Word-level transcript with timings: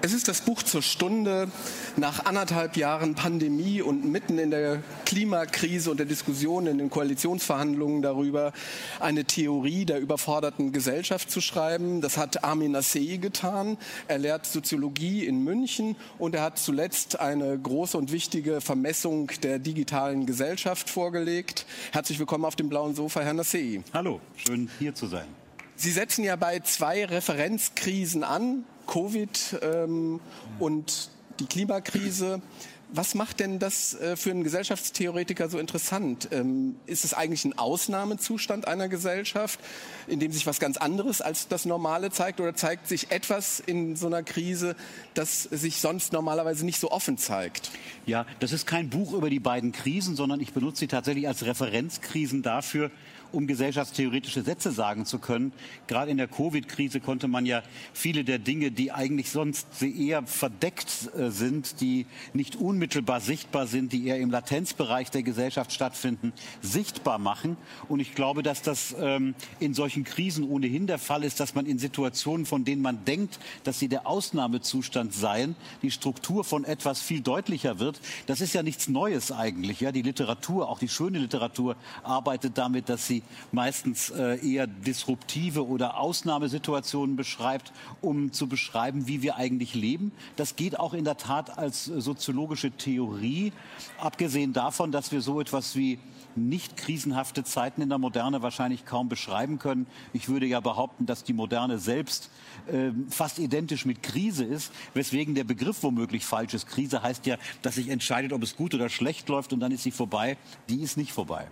Es 0.00 0.12
ist 0.12 0.28
das 0.28 0.42
Buch 0.42 0.62
zur 0.62 0.80
Stunde 0.80 1.50
nach 1.96 2.24
anderthalb 2.24 2.76
Jahren 2.76 3.16
Pandemie 3.16 3.82
und 3.82 4.04
mitten 4.04 4.38
in 4.38 4.52
der 4.52 4.80
Klimakrise 5.04 5.90
und 5.90 5.96
der 5.96 6.06
Diskussion 6.06 6.68
in 6.68 6.78
den 6.78 6.88
Koalitionsverhandlungen 6.88 8.00
darüber, 8.00 8.52
eine 9.00 9.24
Theorie 9.24 9.86
der 9.86 9.98
überforderten 9.98 10.70
Gesellschaft 10.70 11.32
zu 11.32 11.40
schreiben. 11.40 12.00
Das 12.00 12.16
hat 12.16 12.44
Armin 12.44 12.76
Assey 12.76 13.18
getan. 13.18 13.76
Er 14.06 14.18
lehrt 14.18 14.46
Soziologie 14.46 15.26
in 15.26 15.42
München 15.42 15.96
und 16.20 16.36
er 16.36 16.42
hat 16.42 16.60
zuletzt 16.60 17.18
eine 17.18 17.58
große 17.58 17.98
und 17.98 18.12
wichtige 18.12 18.60
Vermessung 18.60 19.32
der 19.42 19.58
digitalen 19.58 20.26
Gesellschaft 20.26 20.88
vorgelegt. 20.88 21.66
Herzlich 21.90 22.20
willkommen 22.20 22.44
auf 22.44 22.54
dem 22.54 22.68
blauen 22.68 22.94
Sofa, 22.94 23.22
Herr 23.22 23.36
Assey. 23.36 23.82
Hallo, 23.92 24.20
schön 24.36 24.70
hier 24.78 24.94
zu 24.94 25.08
sein. 25.08 25.26
Sie 25.74 25.90
setzen 25.90 26.22
ja 26.22 26.36
bei 26.36 26.60
zwei 26.60 27.04
Referenzkrisen 27.04 28.22
an, 28.22 28.64
Covid 28.88 29.60
ähm, 29.62 30.18
und 30.58 31.10
die 31.38 31.46
Klimakrise. 31.46 32.42
Was 32.90 33.14
macht 33.14 33.40
denn 33.40 33.58
das 33.58 33.92
äh, 33.94 34.16
für 34.16 34.30
einen 34.30 34.44
Gesellschaftstheoretiker 34.44 35.50
so 35.50 35.58
interessant? 35.58 36.28
Ähm, 36.32 36.76
ist 36.86 37.04
es 37.04 37.12
eigentlich 37.12 37.44
ein 37.44 37.58
Ausnahmezustand 37.58 38.66
einer 38.66 38.88
Gesellschaft, 38.88 39.60
in 40.06 40.20
dem 40.20 40.32
sich 40.32 40.46
was 40.46 40.58
ganz 40.58 40.78
anderes 40.78 41.20
als 41.20 41.48
das 41.48 41.66
Normale 41.66 42.10
zeigt? 42.10 42.40
Oder 42.40 42.54
zeigt 42.54 42.88
sich 42.88 43.10
etwas 43.10 43.60
in 43.60 43.94
so 43.94 44.06
einer 44.06 44.22
Krise, 44.22 44.74
das 45.12 45.42
sich 45.42 45.80
sonst 45.80 46.14
normalerweise 46.14 46.64
nicht 46.64 46.80
so 46.80 46.90
offen 46.90 47.18
zeigt? 47.18 47.70
Ja, 48.06 48.24
das 48.40 48.52
ist 48.52 48.66
kein 48.66 48.88
Buch 48.88 49.12
über 49.12 49.28
die 49.28 49.38
beiden 49.38 49.72
Krisen, 49.72 50.16
sondern 50.16 50.40
ich 50.40 50.54
benutze 50.54 50.80
sie 50.80 50.88
tatsächlich 50.88 51.28
als 51.28 51.44
Referenzkrisen 51.44 52.42
dafür, 52.42 52.90
um 53.32 53.46
gesellschaftstheoretische 53.46 54.42
Sätze 54.42 54.72
sagen 54.72 55.04
zu 55.06 55.18
können. 55.18 55.52
Gerade 55.86 56.10
in 56.10 56.16
der 56.16 56.28
Covid-Krise 56.28 57.00
konnte 57.00 57.28
man 57.28 57.46
ja 57.46 57.62
viele 57.92 58.24
der 58.24 58.38
Dinge, 58.38 58.70
die 58.70 58.92
eigentlich 58.92 59.30
sonst 59.30 59.82
eher 59.82 60.26
verdeckt 60.26 61.10
äh, 61.16 61.30
sind, 61.30 61.80
die 61.80 62.06
nicht 62.32 62.56
unmittelbar 62.56 63.20
sichtbar 63.20 63.66
sind, 63.66 63.92
die 63.92 64.06
eher 64.06 64.18
im 64.18 64.30
Latenzbereich 64.30 65.10
der 65.10 65.22
Gesellschaft 65.22 65.72
stattfinden, 65.72 66.32
sichtbar 66.60 67.18
machen. 67.18 67.56
Und 67.88 68.00
ich 68.00 68.14
glaube, 68.14 68.42
dass 68.42 68.62
das 68.62 68.94
ähm, 69.00 69.34
in 69.60 69.74
solchen 69.74 70.04
Krisen 70.04 70.44
ohnehin 70.48 70.86
der 70.86 70.98
Fall 70.98 71.24
ist, 71.24 71.40
dass 71.40 71.54
man 71.54 71.66
in 71.66 71.78
Situationen, 71.78 72.46
von 72.46 72.64
denen 72.64 72.82
man 72.82 73.04
denkt, 73.04 73.38
dass 73.64 73.78
sie 73.78 73.88
der 73.88 74.06
Ausnahmezustand 74.06 75.12
seien, 75.12 75.56
die 75.82 75.90
Struktur 75.90 76.44
von 76.44 76.64
etwas 76.64 77.00
viel 77.00 77.20
deutlicher 77.20 77.78
wird. 77.78 78.00
Das 78.26 78.40
ist 78.40 78.54
ja 78.54 78.62
nichts 78.62 78.88
Neues 78.88 79.32
eigentlich. 79.32 79.80
Ja, 79.80 79.92
die 79.92 80.02
Literatur, 80.02 80.68
auch 80.68 80.78
die 80.78 80.88
schöne 80.88 81.18
Literatur, 81.18 81.76
arbeitet 82.02 82.58
damit, 82.58 82.88
dass 82.88 83.06
sie 83.06 83.17
meistens 83.52 84.10
äh, 84.10 84.38
eher 84.46 84.66
disruptive 84.66 85.66
oder 85.66 85.98
Ausnahmesituationen 85.98 87.16
beschreibt, 87.16 87.72
um 88.00 88.32
zu 88.32 88.46
beschreiben, 88.46 89.06
wie 89.06 89.22
wir 89.22 89.36
eigentlich 89.36 89.74
leben. 89.74 90.12
Das 90.36 90.56
geht 90.56 90.78
auch 90.78 90.94
in 90.94 91.04
der 91.04 91.16
Tat 91.16 91.58
als 91.58 91.84
soziologische 91.84 92.70
Theorie, 92.70 93.52
abgesehen 94.00 94.52
davon, 94.52 94.92
dass 94.92 95.12
wir 95.12 95.20
so 95.20 95.40
etwas 95.40 95.76
wie 95.76 95.98
nicht 96.38 96.76
krisenhafte 96.76 97.44
Zeiten 97.44 97.82
in 97.82 97.88
der 97.88 97.98
Moderne 97.98 98.42
wahrscheinlich 98.42 98.84
kaum 98.84 99.08
beschreiben 99.08 99.58
können. 99.58 99.86
Ich 100.12 100.28
würde 100.28 100.46
ja 100.46 100.60
behaupten, 100.60 101.06
dass 101.06 101.24
die 101.24 101.32
Moderne 101.32 101.78
selbst 101.78 102.30
äh, 102.66 102.90
fast 103.08 103.38
identisch 103.38 103.84
mit 103.84 104.02
Krise 104.02 104.44
ist, 104.44 104.72
weswegen 104.94 105.34
der 105.34 105.44
Begriff 105.44 105.82
womöglich 105.82 106.24
falsch 106.24 106.54
ist. 106.54 106.66
Krise 106.66 107.02
heißt 107.02 107.26
ja, 107.26 107.36
dass 107.62 107.74
sich 107.74 107.88
entscheidet, 107.88 108.32
ob 108.32 108.42
es 108.42 108.56
gut 108.56 108.74
oder 108.74 108.88
schlecht 108.88 109.28
läuft 109.28 109.52
und 109.52 109.60
dann 109.60 109.72
ist 109.72 109.82
sie 109.82 109.90
vorbei. 109.90 110.36
Die 110.68 110.82
ist 110.82 110.96
nicht 110.96 111.12
vorbei. 111.12 111.48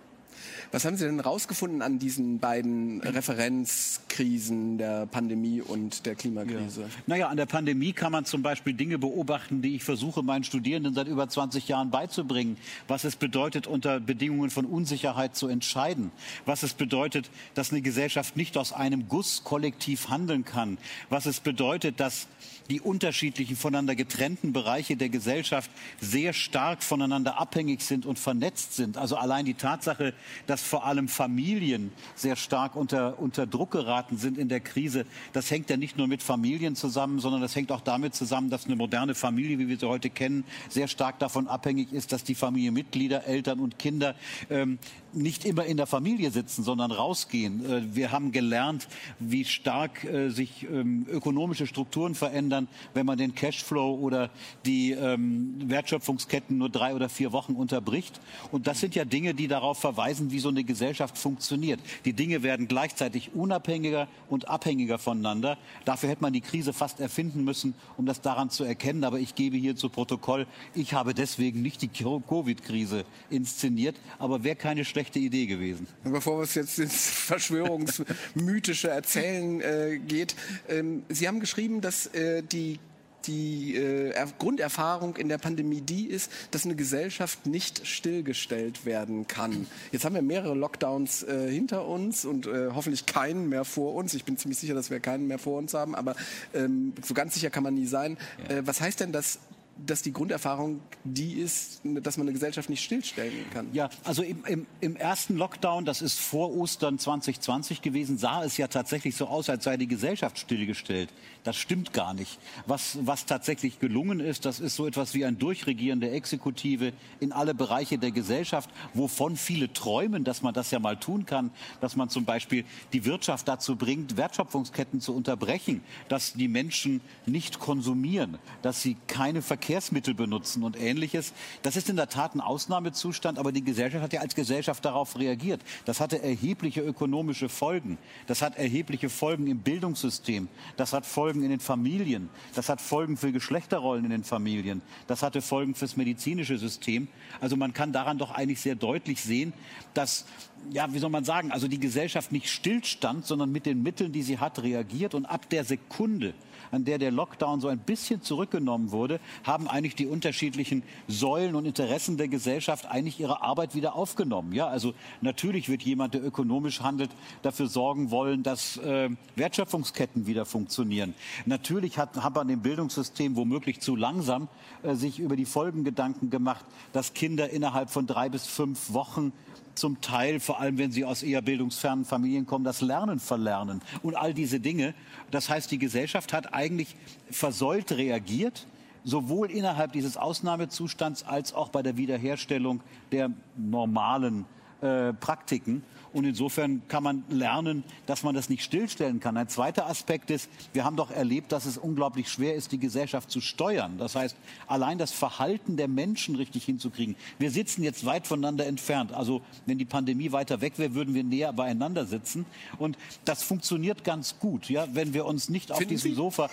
Was 0.72 0.84
haben 0.84 0.96
Sie 0.96 1.04
denn 1.04 1.20
rausgefunden 1.20 1.82
an 1.82 1.98
diesen 1.98 2.38
beiden 2.38 3.00
Referenzkrisen 3.00 4.78
der 4.78 5.06
Pandemie 5.06 5.60
und 5.60 6.06
der 6.06 6.14
Klimakrise? 6.14 6.82
Ja. 6.82 6.88
Naja, 7.06 7.28
an 7.28 7.36
der 7.36 7.46
Pandemie 7.46 7.92
kann 7.92 8.12
man 8.12 8.24
zum 8.24 8.42
Beispiel 8.42 8.74
Dinge 8.74 8.98
beobachten, 8.98 9.62
die 9.62 9.76
ich 9.76 9.84
versuche, 9.84 10.22
meinen 10.22 10.44
Studierenden 10.44 10.94
seit 10.94 11.08
über 11.08 11.28
20 11.28 11.68
Jahren 11.68 11.90
beizubringen. 11.90 12.56
Was 12.88 13.04
es 13.04 13.16
bedeutet, 13.16 13.66
unter 13.66 14.00
Bedingungen 14.00 14.50
von 14.50 14.64
Unsicherheit 14.64 15.36
zu 15.36 15.48
entscheiden. 15.48 16.10
Was 16.44 16.62
es 16.62 16.74
bedeutet, 16.74 17.30
dass 17.54 17.70
eine 17.70 17.82
Gesellschaft 17.82 18.36
nicht 18.36 18.56
aus 18.56 18.72
einem 18.72 19.08
Guss 19.08 19.44
kollektiv 19.44 20.08
handeln 20.08 20.44
kann. 20.44 20.78
Was 21.10 21.26
es 21.26 21.40
bedeutet, 21.40 22.00
dass 22.00 22.26
die 22.70 22.80
unterschiedlichen 22.80 23.56
voneinander 23.56 23.94
getrennten 23.94 24.52
Bereiche 24.52 24.96
der 24.96 25.08
Gesellschaft 25.08 25.70
sehr 26.00 26.32
stark 26.32 26.82
voneinander 26.82 27.38
abhängig 27.38 27.82
sind 27.82 28.06
und 28.06 28.18
vernetzt 28.18 28.74
sind. 28.74 28.96
Also 28.96 29.16
allein 29.16 29.44
die 29.44 29.54
Tatsache, 29.54 30.14
dass 30.46 30.62
vor 30.62 30.86
allem 30.86 31.08
Familien 31.08 31.92
sehr 32.14 32.36
stark 32.36 32.76
unter, 32.76 33.18
unter 33.18 33.46
Druck 33.46 33.72
geraten 33.72 34.16
sind 34.16 34.38
in 34.38 34.48
der 34.48 34.60
Krise, 34.60 35.06
das 35.32 35.50
hängt 35.50 35.70
ja 35.70 35.76
nicht 35.76 35.96
nur 35.96 36.06
mit 36.06 36.22
Familien 36.22 36.76
zusammen, 36.76 37.20
sondern 37.20 37.40
das 37.40 37.54
hängt 37.56 37.72
auch 37.72 37.80
damit 37.80 38.14
zusammen, 38.14 38.50
dass 38.50 38.66
eine 38.66 38.76
moderne 38.76 39.14
Familie, 39.14 39.58
wie 39.58 39.68
wir 39.68 39.78
sie 39.78 39.88
heute 39.88 40.10
kennen, 40.10 40.44
sehr 40.68 40.88
stark 40.88 41.18
davon 41.18 41.48
abhängig 41.48 41.92
ist, 41.92 42.12
dass 42.12 42.24
die 42.24 42.34
Familienmitglieder, 42.34 43.24
Eltern 43.24 43.60
und 43.60 43.78
Kinder 43.78 44.14
ähm, 44.50 44.78
nicht 45.16 45.44
immer 45.44 45.64
in 45.64 45.76
der 45.76 45.86
Familie 45.86 46.30
sitzen, 46.30 46.62
sondern 46.62 46.92
rausgehen. 46.92 47.64
Äh, 47.64 47.94
wir 47.94 48.12
haben 48.12 48.32
gelernt, 48.32 48.86
wie 49.18 49.44
stark 49.44 50.04
äh, 50.04 50.28
sich 50.28 50.66
ähm, 50.70 51.06
ökonomische 51.10 51.66
Strukturen 51.66 52.14
verändern, 52.14 52.68
wenn 52.94 53.06
man 53.06 53.18
den 53.18 53.34
Cashflow 53.34 53.94
oder 53.94 54.30
die 54.64 54.92
ähm, 54.92 55.56
Wertschöpfungsketten 55.64 56.58
nur 56.58 56.68
drei 56.68 56.94
oder 56.94 57.08
vier 57.08 57.32
Wochen 57.32 57.54
unterbricht. 57.54 58.20
Und 58.52 58.66
das 58.66 58.80
sind 58.80 58.94
ja 58.94 59.04
Dinge, 59.04 59.34
die 59.34 59.48
darauf 59.48 59.78
verweisen, 59.78 60.30
wie 60.30 60.38
so 60.38 60.50
eine 60.50 60.64
Gesellschaft 60.64 61.16
funktioniert. 61.18 61.80
Die 62.04 62.12
Dinge 62.12 62.42
werden 62.42 62.68
gleichzeitig 62.68 63.34
unabhängiger 63.34 64.08
und 64.28 64.48
abhängiger 64.48 64.98
voneinander. 64.98 65.58
Dafür 65.84 66.10
hätte 66.10 66.22
man 66.22 66.32
die 66.32 66.40
Krise 66.40 66.72
fast 66.72 67.00
erfinden 67.00 67.44
müssen, 67.44 67.74
um 67.96 68.06
das 68.06 68.20
daran 68.20 68.50
zu 68.50 68.64
erkennen. 68.64 69.04
Aber 69.04 69.18
ich 69.18 69.34
gebe 69.34 69.56
hier 69.56 69.76
zu 69.76 69.88
Protokoll, 69.88 70.46
ich 70.74 70.92
habe 70.92 71.14
deswegen 71.14 71.62
nicht 71.62 71.82
die 71.82 71.88
Covid-Krise 71.88 73.04
inszeniert. 73.30 73.96
Aber 74.18 74.44
wer 74.44 74.54
keine 74.54 74.84
schlechte 74.84 75.05
schlechte 75.06 75.18
Idee 75.18 75.46
gewesen. 75.46 75.86
Bevor 76.04 76.42
es 76.42 76.54
jetzt 76.54 76.78
ins 76.78 77.06
verschwörungsmythische 77.10 78.88
Erzählen 78.88 79.60
äh, 79.60 79.98
geht, 79.98 80.34
ähm, 80.68 81.04
Sie 81.08 81.28
haben 81.28 81.40
geschrieben, 81.40 81.80
dass 81.80 82.06
äh, 82.08 82.42
die 82.42 82.78
die 83.26 83.74
äh, 83.74 84.14
Grunderfahrung 84.38 85.16
in 85.16 85.28
der 85.28 85.38
Pandemie 85.38 85.80
die 85.80 86.06
ist, 86.06 86.30
dass 86.52 86.64
eine 86.64 86.76
Gesellschaft 86.76 87.44
nicht 87.44 87.84
stillgestellt 87.84 88.86
werden 88.86 89.26
kann. 89.26 89.66
Jetzt 89.90 90.04
haben 90.04 90.14
wir 90.14 90.22
mehrere 90.22 90.54
Lockdowns 90.54 91.24
äh, 91.24 91.50
hinter 91.50 91.88
uns 91.88 92.24
und 92.24 92.46
äh, 92.46 92.68
hoffentlich 92.72 93.04
keinen 93.04 93.48
mehr 93.48 93.64
vor 93.64 93.96
uns. 93.96 94.14
Ich 94.14 94.24
bin 94.24 94.36
ziemlich 94.36 94.60
sicher, 94.60 94.74
dass 94.74 94.90
wir 94.90 95.00
keinen 95.00 95.26
mehr 95.26 95.40
vor 95.40 95.58
uns 95.58 95.74
haben, 95.74 95.96
aber 95.96 96.14
ähm, 96.54 96.92
so 97.02 97.14
ganz 97.14 97.34
sicher 97.34 97.50
kann 97.50 97.64
man 97.64 97.74
nie 97.74 97.86
sein. 97.86 98.16
Ja. 98.48 98.58
Äh, 98.58 98.66
was 98.68 98.80
heißt 98.80 99.00
denn 99.00 99.10
das 99.10 99.40
dass 99.84 100.02
die 100.02 100.12
Grunderfahrung 100.12 100.80
die 101.04 101.34
ist, 101.34 101.82
dass 101.84 102.16
man 102.16 102.26
eine 102.26 102.32
Gesellschaft 102.32 102.70
nicht 102.70 102.82
stillstellen 102.82 103.44
kann. 103.52 103.68
Ja, 103.72 103.90
also 104.04 104.22
im, 104.22 104.44
im, 104.46 104.66
im, 104.80 104.96
ersten 104.96 105.36
Lockdown, 105.36 105.84
das 105.84 106.00
ist 106.00 106.18
vor 106.18 106.54
Ostern 106.56 106.98
2020 106.98 107.82
gewesen, 107.82 108.16
sah 108.16 108.42
es 108.42 108.56
ja 108.56 108.68
tatsächlich 108.68 109.16
so 109.16 109.26
aus, 109.26 109.50
als 109.50 109.64
sei 109.64 109.76
die 109.76 109.86
Gesellschaft 109.86 110.38
stillgestellt. 110.38 111.10
Das 111.44 111.56
stimmt 111.56 111.92
gar 111.92 112.14
nicht. 112.14 112.38
Was, 112.66 112.98
was 113.02 113.26
tatsächlich 113.26 113.78
gelungen 113.78 114.20
ist, 114.20 114.46
das 114.46 114.60
ist 114.60 114.76
so 114.76 114.86
etwas 114.86 115.14
wie 115.14 115.24
ein 115.24 115.38
Durchregieren 115.38 116.00
der 116.00 116.14
Exekutive 116.14 116.92
in 117.20 117.32
alle 117.32 117.54
Bereiche 117.54 117.98
der 117.98 118.12
Gesellschaft, 118.12 118.70
wovon 118.94 119.36
viele 119.36 119.72
träumen, 119.72 120.24
dass 120.24 120.42
man 120.42 120.54
das 120.54 120.70
ja 120.70 120.78
mal 120.78 120.96
tun 120.96 121.26
kann, 121.26 121.50
dass 121.80 121.96
man 121.96 122.08
zum 122.08 122.24
Beispiel 122.24 122.64
die 122.92 123.04
Wirtschaft 123.04 123.46
dazu 123.46 123.76
bringt, 123.76 124.16
Wertschöpfungsketten 124.16 125.00
zu 125.00 125.14
unterbrechen, 125.14 125.82
dass 126.08 126.32
die 126.32 126.48
Menschen 126.48 127.02
nicht 127.26 127.58
konsumieren, 127.58 128.38
dass 128.62 128.80
sie 128.80 128.96
keine 129.06 129.42
Verkehr 129.42 129.65
Verkehrsmittel 129.66 130.14
benutzen 130.14 130.62
und 130.62 130.80
ähnliches. 130.80 131.32
Das 131.62 131.74
ist 131.74 131.90
in 131.90 131.96
der 131.96 132.08
Tat 132.08 132.36
ein 132.36 132.40
Ausnahmezustand, 132.40 133.36
aber 133.36 133.50
die 133.50 133.64
Gesellschaft 133.64 134.04
hat 134.04 134.12
ja 134.12 134.20
als 134.20 134.36
Gesellschaft 134.36 134.84
darauf 134.84 135.18
reagiert. 135.18 135.60
Das 135.86 135.98
hatte 136.00 136.22
erhebliche 136.22 136.82
ökonomische 136.82 137.48
Folgen. 137.48 137.98
Das 138.28 138.42
hat 138.42 138.56
erhebliche 138.56 139.08
Folgen 139.08 139.48
im 139.48 139.58
Bildungssystem. 139.58 140.48
Das 140.76 140.92
hat 140.92 141.04
Folgen 141.04 141.42
in 141.42 141.50
den 141.50 141.58
Familien. 141.58 142.28
Das 142.54 142.68
hat 142.68 142.80
Folgen 142.80 143.16
für 143.16 143.32
Geschlechterrollen 143.32 144.04
in 144.04 144.12
den 144.12 144.22
Familien. 144.22 144.82
Das 145.08 145.24
hatte 145.24 145.42
Folgen 145.42 145.74
fürs 145.74 145.96
medizinische 145.96 146.58
System. 146.58 147.08
Also 147.40 147.56
man 147.56 147.72
kann 147.72 147.92
daran 147.92 148.18
doch 148.18 148.30
eigentlich 148.30 148.60
sehr 148.60 148.76
deutlich 148.76 149.20
sehen, 149.20 149.52
dass 149.94 150.26
ja, 150.70 150.92
wie 150.92 150.98
soll 150.98 151.10
man 151.10 151.24
sagen, 151.24 151.52
also 151.52 151.68
die 151.68 151.78
Gesellschaft 151.78 152.32
nicht 152.32 152.48
stillstand, 152.48 153.26
sondern 153.26 153.52
mit 153.52 153.66
den 153.66 153.82
Mitteln, 153.82 154.12
die 154.12 154.22
sie 154.22 154.38
hat, 154.38 154.62
reagiert. 154.62 155.14
Und 155.14 155.26
ab 155.26 155.48
der 155.50 155.64
Sekunde, 155.64 156.34
an 156.70 156.84
der 156.84 156.98
der 156.98 157.10
Lockdown 157.10 157.60
so 157.60 157.68
ein 157.68 157.78
bisschen 157.78 158.22
zurückgenommen 158.22 158.90
wurde, 158.90 159.20
haben 159.44 159.68
eigentlich 159.68 159.94
die 159.94 160.06
unterschiedlichen 160.06 160.82
Säulen 161.08 161.54
und 161.54 161.64
Interessen 161.64 162.16
der 162.16 162.28
Gesellschaft 162.28 162.86
eigentlich 162.86 163.20
ihre 163.20 163.42
Arbeit 163.42 163.74
wieder 163.74 163.94
aufgenommen. 163.94 164.52
Ja, 164.52 164.68
also 164.68 164.94
natürlich 165.20 165.68
wird 165.68 165.82
jemand, 165.82 166.14
der 166.14 166.24
ökonomisch 166.24 166.80
handelt, 166.80 167.10
dafür 167.42 167.68
sorgen 167.68 168.10
wollen, 168.10 168.42
dass 168.42 168.76
äh, 168.78 169.10
Wertschöpfungsketten 169.36 170.26
wieder 170.26 170.44
funktionieren. 170.44 171.14
Natürlich 171.44 171.98
hat, 171.98 172.16
hat 172.16 172.34
man 172.34 172.48
im 172.48 172.60
Bildungssystem 172.60 173.36
womöglich 173.36 173.80
zu 173.80 173.96
langsam 173.96 174.48
äh, 174.82 174.94
sich 174.94 175.18
über 175.18 175.36
die 175.36 175.44
Folgen 175.44 175.84
Gedanken 175.84 176.30
gemacht, 176.30 176.64
dass 176.92 177.14
Kinder 177.14 177.50
innerhalb 177.50 177.90
von 177.90 178.06
drei 178.06 178.28
bis 178.28 178.46
fünf 178.46 178.92
Wochen 178.92 179.32
zum 179.78 180.00
Teil, 180.00 180.40
vor 180.40 180.60
allem 180.60 180.78
wenn 180.78 180.92
sie 180.92 181.04
aus 181.04 181.22
eher 181.22 181.42
bildungsfernen 181.42 182.04
Familien 182.04 182.46
kommen, 182.46 182.64
das 182.64 182.80
Lernen 182.80 183.20
verlernen 183.20 183.80
und 184.02 184.16
all 184.16 184.34
diese 184.34 184.60
Dinge. 184.60 184.94
Das 185.30 185.48
heißt, 185.48 185.70
die 185.70 185.78
Gesellschaft 185.78 186.32
hat 186.32 186.54
eigentlich 186.54 186.96
versäult 187.30 187.92
reagiert, 187.92 188.66
sowohl 189.04 189.50
innerhalb 189.50 189.92
dieses 189.92 190.16
Ausnahmezustands 190.16 191.22
als 191.24 191.52
auch 191.54 191.68
bei 191.68 191.82
der 191.82 191.96
Wiederherstellung 191.96 192.80
der 193.12 193.30
normalen 193.56 194.44
äh, 194.80 195.12
Praktiken. 195.12 195.82
Und 196.16 196.24
insofern 196.24 196.80
kann 196.88 197.02
man 197.02 197.24
lernen, 197.28 197.84
dass 198.06 198.22
man 198.22 198.34
das 198.34 198.48
nicht 198.48 198.62
stillstellen 198.64 199.20
kann. 199.20 199.36
Ein 199.36 199.50
zweiter 199.50 199.86
Aspekt 199.86 200.30
ist, 200.30 200.48
wir 200.72 200.82
haben 200.82 200.96
doch 200.96 201.10
erlebt, 201.10 201.52
dass 201.52 201.66
es 201.66 201.76
unglaublich 201.76 202.30
schwer 202.30 202.54
ist, 202.54 202.72
die 202.72 202.78
Gesellschaft 202.78 203.30
zu 203.30 203.42
steuern. 203.42 203.98
Das 203.98 204.14
heißt, 204.14 204.34
allein 204.66 204.96
das 204.96 205.12
Verhalten 205.12 205.76
der 205.76 205.88
Menschen 205.88 206.36
richtig 206.36 206.64
hinzukriegen. 206.64 207.16
Wir 207.38 207.50
sitzen 207.50 207.82
jetzt 207.82 208.06
weit 208.06 208.26
voneinander 208.26 208.64
entfernt. 208.64 209.12
Also 209.12 209.42
wenn 209.66 209.76
die 209.76 209.84
Pandemie 209.84 210.32
weiter 210.32 210.62
weg 210.62 210.78
wäre, 210.78 210.94
würden 210.94 211.12
wir 211.12 211.22
näher 211.22 211.52
beieinander 211.52 212.06
sitzen. 212.06 212.46
Und 212.78 212.96
das 213.26 213.42
funktioniert 213.42 214.02
ganz 214.02 214.38
gut. 214.38 214.70
Ja, 214.70 214.88
wenn 214.94 215.12
wir 215.12 215.26
uns 215.26 215.50
nicht 215.50 215.70
auf 215.70 215.84
diesem 215.84 216.12
Sie? 216.12 216.16
Sofa, 216.16 216.48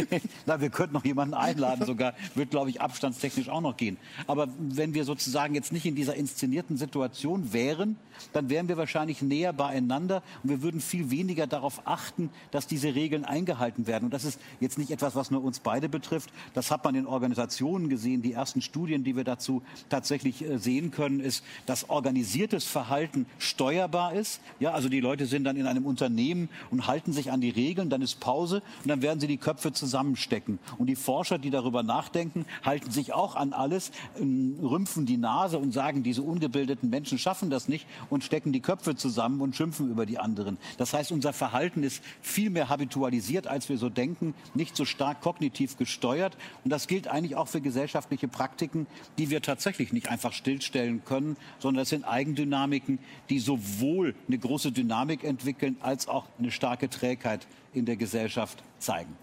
na, 0.46 0.60
wir 0.60 0.70
könnten 0.70 0.94
noch 0.94 1.04
jemanden 1.04 1.34
einladen 1.34 1.86
sogar, 1.86 2.14
wird 2.34 2.50
glaube 2.50 2.70
ich 2.70 2.80
abstandstechnisch 2.80 3.48
auch 3.48 3.60
noch 3.60 3.76
gehen. 3.76 3.96
Aber 4.26 4.48
wenn 4.58 4.92
wir 4.92 5.04
sozusagen 5.04 5.54
jetzt 5.54 5.70
nicht 5.70 5.86
in 5.86 5.94
dieser 5.94 6.16
inszenierten 6.16 6.76
Situation 6.76 7.52
wären, 7.52 7.96
dann 8.32 8.50
wären 8.50 8.68
wir 8.68 8.76
wahrscheinlich 8.76 9.03
wahrscheinlich 9.04 9.22
näher 9.22 9.52
beieinander 9.52 10.22
und 10.42 10.48
wir 10.48 10.62
würden 10.62 10.80
viel 10.80 11.10
weniger 11.10 11.46
darauf 11.46 11.82
achten, 11.86 12.30
dass 12.50 12.66
diese 12.66 12.94
Regeln 12.94 13.26
eingehalten 13.26 13.86
werden. 13.86 14.06
Und 14.06 14.14
das 14.14 14.24
ist 14.24 14.40
jetzt 14.60 14.78
nicht 14.78 14.90
etwas, 14.90 15.14
was 15.14 15.30
nur 15.30 15.44
uns 15.44 15.60
beide 15.60 15.90
betrifft. 15.90 16.30
Das 16.54 16.70
hat 16.70 16.84
man 16.84 16.94
in 16.94 17.06
Organisationen 17.06 17.90
gesehen. 17.90 18.22
Die 18.22 18.32
ersten 18.32 18.62
Studien, 18.62 19.04
die 19.04 19.14
wir 19.14 19.24
dazu 19.24 19.62
tatsächlich 19.90 20.42
äh, 20.42 20.58
sehen 20.58 20.90
können, 20.90 21.20
ist, 21.20 21.44
dass 21.66 21.90
organisiertes 21.90 22.64
Verhalten 22.64 23.26
steuerbar 23.38 24.14
ist. 24.14 24.40
Ja, 24.58 24.72
also 24.72 24.88
die 24.88 25.00
Leute 25.00 25.26
sind 25.26 25.44
dann 25.44 25.56
in 25.56 25.66
einem 25.66 25.84
Unternehmen 25.84 26.48
und 26.70 26.86
halten 26.86 27.12
sich 27.12 27.30
an 27.30 27.42
die 27.42 27.50
Regeln, 27.50 27.90
dann 27.90 28.00
ist 28.00 28.20
Pause 28.20 28.62
und 28.82 28.88
dann 28.88 29.02
werden 29.02 29.20
sie 29.20 29.26
die 29.26 29.36
Köpfe 29.36 29.72
zusammenstecken. 29.72 30.58
Und 30.78 30.86
die 30.86 30.96
Forscher, 30.96 31.36
die 31.36 31.50
darüber 31.50 31.82
nachdenken, 31.82 32.46
halten 32.62 32.90
sich 32.90 33.12
auch 33.12 33.36
an 33.36 33.52
alles, 33.52 33.90
ähm, 34.18 34.56
rümpfen 34.62 35.04
die 35.04 35.18
Nase 35.18 35.58
und 35.58 35.72
sagen, 35.72 36.02
diese 36.02 36.22
ungebildeten 36.22 36.88
Menschen 36.88 37.18
schaffen 37.18 37.50
das 37.50 37.68
nicht 37.68 37.86
und 38.08 38.24
stecken 38.24 38.52
die 38.52 38.60
Köpfe 38.60 38.93
zusammen 38.96 39.40
und 39.40 39.56
schimpfen 39.56 39.90
über 39.90 40.06
die 40.06 40.18
anderen. 40.18 40.58
Das 40.78 40.92
heißt, 40.92 41.12
unser 41.12 41.32
Verhalten 41.32 41.82
ist 41.82 42.02
viel 42.20 42.50
mehr 42.50 42.68
habitualisiert, 42.68 43.46
als 43.46 43.68
wir 43.68 43.78
so 43.78 43.88
denken, 43.88 44.34
nicht 44.54 44.76
so 44.76 44.84
stark 44.84 45.20
kognitiv 45.20 45.76
gesteuert. 45.76 46.36
Und 46.64 46.70
das 46.70 46.86
gilt 46.86 47.08
eigentlich 47.08 47.36
auch 47.36 47.48
für 47.48 47.60
gesellschaftliche 47.60 48.28
Praktiken, 48.28 48.86
die 49.18 49.30
wir 49.30 49.42
tatsächlich 49.42 49.92
nicht 49.92 50.08
einfach 50.08 50.32
stillstellen 50.32 51.04
können, 51.04 51.36
sondern 51.58 51.82
das 51.82 51.90
sind 51.90 52.04
Eigendynamiken, 52.04 52.98
die 53.30 53.38
sowohl 53.38 54.14
eine 54.28 54.38
große 54.38 54.72
Dynamik 54.72 55.24
entwickeln, 55.24 55.76
als 55.80 56.08
auch 56.08 56.26
eine 56.38 56.50
starke 56.50 56.88
Trägheit 56.90 57.46
in 57.72 57.86
der 57.86 57.96
Gesellschaft 57.96 58.62
zeigen 58.78 59.16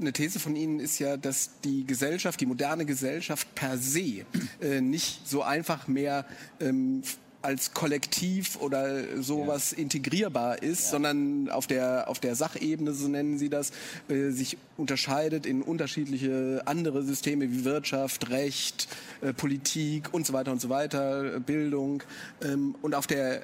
eine 0.00 0.12
These 0.12 0.38
von 0.38 0.56
Ihnen 0.56 0.80
ist 0.80 0.98
ja, 0.98 1.16
dass 1.16 1.60
die 1.64 1.84
Gesellschaft, 1.84 2.40
die 2.40 2.46
moderne 2.46 2.84
Gesellschaft 2.84 3.54
per 3.54 3.78
se 3.78 4.24
äh, 4.60 4.80
nicht 4.80 5.26
so 5.26 5.42
einfach 5.42 5.88
mehr 5.88 6.24
ähm, 6.60 7.02
als 7.42 7.72
Kollektiv 7.72 8.56
oder 8.60 9.22
sowas 9.22 9.72
ja. 9.72 9.78
integrierbar 9.78 10.62
ist, 10.62 10.84
ja. 10.84 10.90
sondern 10.90 11.48
auf 11.50 11.66
der, 11.66 12.08
auf 12.08 12.18
der 12.18 12.34
Sachebene, 12.34 12.92
so 12.92 13.08
nennen 13.08 13.38
sie 13.38 13.48
das, 13.48 13.70
äh, 14.08 14.30
sich 14.30 14.58
unterscheidet 14.76 15.46
in 15.46 15.62
unterschiedliche 15.62 16.62
andere 16.66 17.02
Systeme 17.02 17.50
wie 17.50 17.64
Wirtschaft, 17.64 18.30
Recht, 18.30 18.88
äh, 19.20 19.32
Politik 19.32 20.12
und 20.12 20.26
so 20.26 20.32
weiter 20.32 20.52
und 20.52 20.60
so 20.60 20.68
weiter, 20.68 21.40
Bildung. 21.40 22.02
Ähm, 22.42 22.74
und 22.82 22.94
auf 22.94 23.06
der 23.06 23.42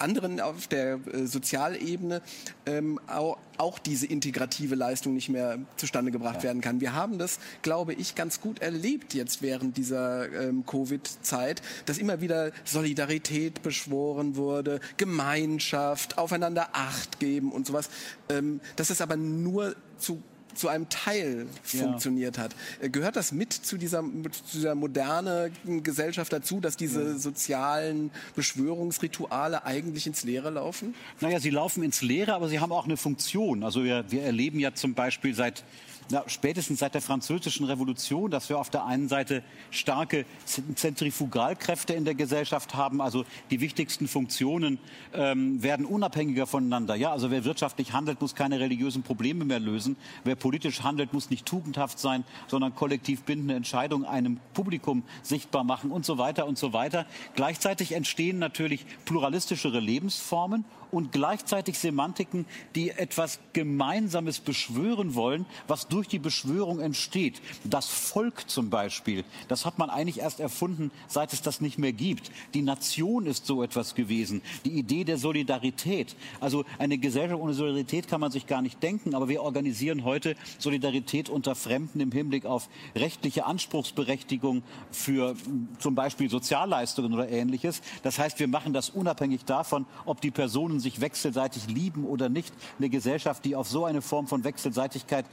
anderen 0.00 0.40
auf 0.40 0.66
der 0.66 1.00
äh, 1.12 1.26
Sozialebene 1.26 2.22
ähm, 2.66 3.00
auch, 3.06 3.38
auch, 3.58 3.78
diese 3.78 4.06
integrative 4.06 4.74
Leistung 4.74 5.14
nicht 5.14 5.28
mehr 5.28 5.58
zustande 5.76 6.10
gebracht 6.10 6.38
ja. 6.38 6.44
werden 6.44 6.60
kann. 6.60 6.80
Wir 6.80 6.94
haben 6.94 7.18
das, 7.18 7.38
glaube 7.62 7.94
ich, 7.94 8.14
ganz 8.14 8.40
gut 8.40 8.60
erlebt 8.60 9.14
jetzt 9.14 9.42
während 9.42 9.76
dieser 9.76 10.32
ähm, 10.32 10.64
Covid-Zeit, 10.66 11.62
dass 11.86 11.98
immer 11.98 12.20
wieder 12.20 12.52
Solidarität 12.64 13.62
beschworen 13.62 14.36
wurde, 14.36 14.80
Gemeinschaft, 14.96 16.18
aufeinander 16.18 16.68
Acht 16.72 17.20
geben 17.20 17.52
und 17.52 17.66
sowas. 17.66 17.88
Ähm, 18.28 18.60
dass 18.76 18.90
es 18.90 19.00
aber 19.00 19.16
nur 19.16 19.74
zu 19.98 20.22
zu 20.54 20.68
einem 20.68 20.88
Teil 20.88 21.46
ja. 21.72 21.80
funktioniert 21.80 22.38
hat. 22.38 22.54
Äh, 22.80 22.88
gehört 22.88 23.16
das 23.16 23.32
mit 23.32 23.52
zu 23.52 23.76
dieser, 23.76 24.02
zu 24.02 24.56
dieser 24.56 24.74
modernen 24.74 25.52
Gesellschaft 25.82 26.32
dazu, 26.32 26.60
dass 26.60 26.76
diese 26.76 27.02
ja. 27.02 27.18
sozialen 27.18 28.10
Beschwörungsrituale 28.36 29.64
eigentlich 29.64 30.06
ins 30.06 30.24
Leere 30.24 30.50
laufen? 30.50 30.94
Naja, 31.20 31.40
sie 31.40 31.50
laufen 31.50 31.82
ins 31.82 32.02
Leere, 32.02 32.34
aber 32.34 32.48
sie 32.48 32.60
haben 32.60 32.72
auch 32.72 32.84
eine 32.84 32.96
Funktion. 32.96 33.62
Also 33.64 33.84
wir, 33.84 34.04
wir 34.10 34.22
erleben 34.22 34.58
ja 34.60 34.74
zum 34.74 34.94
Beispiel 34.94 35.34
seit 35.34 35.64
na, 36.10 36.22
spätestens 36.26 36.80
seit 36.80 36.94
der 36.94 37.02
Französischen 37.02 37.64
Revolution, 37.66 38.30
dass 38.30 38.48
wir 38.48 38.58
auf 38.58 38.70
der 38.70 38.84
einen 38.84 39.08
Seite 39.08 39.42
starke 39.70 40.26
Zentrifugalkräfte 40.44 41.94
in 41.94 42.04
der 42.04 42.14
Gesellschaft 42.14 42.74
haben. 42.74 43.00
Also 43.00 43.24
die 43.50 43.60
wichtigsten 43.60 44.08
Funktionen 44.08 44.78
ähm, 45.14 45.62
werden 45.62 45.86
unabhängiger 45.86 46.46
voneinander. 46.46 46.94
Ja, 46.94 47.12
also 47.12 47.30
wer 47.30 47.44
wirtschaftlich 47.44 47.92
handelt, 47.92 48.20
muss 48.20 48.34
keine 48.34 48.60
religiösen 48.60 49.02
Probleme 49.02 49.44
mehr 49.44 49.60
lösen. 49.60 49.96
Wer 50.24 50.36
politisch 50.36 50.82
handelt, 50.82 51.12
muss 51.12 51.30
nicht 51.30 51.46
tugendhaft 51.46 51.98
sein, 51.98 52.24
sondern 52.48 52.74
kollektiv 52.74 53.22
bindende 53.22 53.54
Entscheidungen 53.54 54.04
einem 54.04 54.40
Publikum 54.52 55.02
sichtbar 55.22 55.64
machen 55.64 55.90
und 55.90 56.04
so 56.04 56.18
weiter 56.18 56.46
und 56.46 56.58
so 56.58 56.72
weiter. 56.72 57.06
Gleichzeitig 57.34 57.92
entstehen 57.92 58.38
natürlich 58.38 58.84
pluralistischere 59.04 59.80
Lebensformen 59.80 60.64
und 60.94 61.10
gleichzeitig 61.10 61.78
Semantiken, 61.78 62.46
die 62.74 62.90
etwas 62.90 63.40
Gemeinsames 63.52 64.38
beschwören 64.38 65.14
wollen, 65.14 65.44
was 65.66 65.88
durch 65.94 66.08
die 66.08 66.18
Beschwörung 66.18 66.80
entsteht. 66.80 67.40
Das 67.62 67.86
Volk 67.86 68.50
zum 68.50 68.68
Beispiel, 68.68 69.24
das 69.46 69.64
hat 69.64 69.78
man 69.78 69.90
eigentlich 69.90 70.18
erst 70.18 70.40
erfunden, 70.40 70.90
seit 71.06 71.32
es 71.32 71.40
das 71.40 71.60
nicht 71.60 71.78
mehr 71.78 71.92
gibt. 71.92 72.32
Die 72.52 72.62
Nation 72.62 73.26
ist 73.26 73.46
so 73.46 73.62
etwas 73.62 73.94
gewesen. 73.94 74.42
Die 74.64 74.72
Idee 74.72 75.04
der 75.04 75.18
Solidarität. 75.18 76.16
Also 76.40 76.64
eine 76.80 76.98
Gesellschaft 76.98 77.40
ohne 77.40 77.54
Solidarität 77.54 78.08
kann 78.08 78.20
man 78.20 78.32
sich 78.32 78.48
gar 78.48 78.60
nicht 78.60 78.82
denken, 78.82 79.14
aber 79.14 79.28
wir 79.28 79.42
organisieren 79.42 80.02
heute 80.02 80.34
Solidarität 80.58 81.28
unter 81.28 81.54
Fremden 81.54 82.00
im 82.00 82.10
Hinblick 82.10 82.44
auf 82.44 82.68
rechtliche 82.96 83.46
Anspruchsberechtigung 83.46 84.64
für 84.90 85.36
zum 85.78 85.94
Beispiel 85.94 86.28
Sozialleistungen 86.28 87.14
oder 87.14 87.28
ähnliches. 87.28 87.82
Das 88.02 88.18
heißt, 88.18 88.40
wir 88.40 88.48
machen 88.48 88.72
das 88.72 88.90
unabhängig 88.90 89.44
davon, 89.44 89.86
ob 90.06 90.20
die 90.20 90.32
Personen 90.32 90.80
sich 90.80 91.00
wechselseitig 91.00 91.68
lieben 91.68 92.04
oder 92.04 92.28
nicht. 92.28 92.52
Eine 92.78 92.88
Gesellschaft, 92.88 93.44
die 93.44 93.54
auf 93.54 93.68
so 93.68 93.84
eine 93.84 94.02
Form 94.02 94.26
von 94.26 94.42
Wechselseitigkeit 94.42 95.24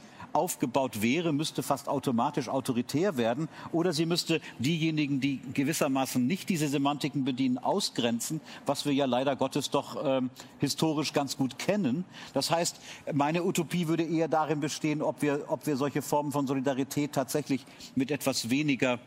aufgebaut 0.52 1.00
wäre, 1.00 1.32
müsste 1.32 1.62
fast 1.62 1.88
automatisch 1.88 2.48
autoritär 2.48 3.16
werden 3.16 3.48
oder 3.72 3.94
sie 3.94 4.04
müsste 4.04 4.40
diejenigen, 4.58 5.18
die 5.20 5.40
gewissermaßen 5.54 6.26
nicht 6.26 6.50
diese 6.50 6.68
Semantiken 6.68 7.24
bedienen, 7.24 7.56
ausgrenzen, 7.56 8.40
was 8.66 8.84
wir 8.84 8.92
ja 8.92 9.06
leider 9.06 9.34
Gottes 9.34 9.70
doch 9.70 9.96
ähm, 10.04 10.30
historisch 10.58 11.14
ganz 11.14 11.38
gut 11.38 11.58
kennen. 11.58 12.04
Das 12.34 12.50
heißt, 12.50 12.76
meine 13.14 13.44
Utopie 13.44 13.88
würde 13.88 14.02
eher 14.02 14.28
darin 14.28 14.60
bestehen, 14.60 15.00
ob 15.00 15.22
wir, 15.22 15.44
ob 15.48 15.66
wir 15.66 15.76
solche 15.76 16.02
Formen 16.02 16.32
von 16.32 16.46
Solidarität 16.46 17.12
tatsächlich 17.12 17.64
mit 17.94 18.10
etwas 18.10 18.50
weniger 18.50 18.98